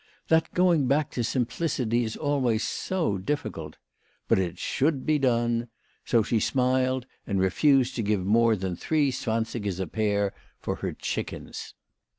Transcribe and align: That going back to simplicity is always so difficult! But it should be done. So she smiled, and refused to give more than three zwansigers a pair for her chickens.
That 0.29 0.51
going 0.55 0.87
back 0.87 1.11
to 1.11 1.23
simplicity 1.23 2.03
is 2.03 2.15
always 2.17 2.63
so 2.63 3.19
difficult! 3.19 3.77
But 4.27 4.39
it 4.39 4.57
should 4.57 5.05
be 5.05 5.19
done. 5.19 5.67
So 6.05 6.23
she 6.23 6.39
smiled, 6.39 7.05
and 7.27 7.39
refused 7.39 7.95
to 7.97 8.01
give 8.01 8.25
more 8.25 8.55
than 8.55 8.75
three 8.75 9.11
zwansigers 9.11 9.79
a 9.79 9.85
pair 9.85 10.33
for 10.59 10.77
her 10.77 10.93
chickens. 10.93 11.75